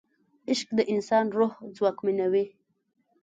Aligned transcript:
عشق 0.49 0.69
د 0.77 0.79
انسان 0.93 1.25
روح 1.37 1.53
ځواکمنوي. 1.75 2.45